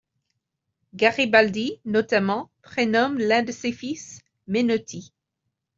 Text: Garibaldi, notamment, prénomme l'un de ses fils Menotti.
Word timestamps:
Garibaldi, 0.95 1.79
notamment, 1.85 2.49
prénomme 2.63 3.19
l'un 3.19 3.43
de 3.43 3.51
ses 3.51 3.71
fils 3.71 4.19
Menotti. 4.47 5.13